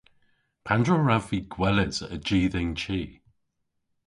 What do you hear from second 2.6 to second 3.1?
chi?